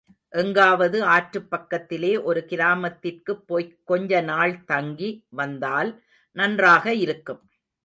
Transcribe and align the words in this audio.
எங்காவது 0.33 1.03
ஆற்றுப் 1.05 1.49
பக்கத்திலே 1.49 2.17
ஒரு 2.21 2.45
கிராமத்திற்குப் 2.49 3.43
போய்க் 3.45 3.77
கொஞ்ச 3.83 4.21
நாள் 4.21 4.63
தங்கி 4.63 5.09
வந்தால் 5.29 5.91
நன்றாக 6.35 6.93
இருக்கும். 6.95 7.41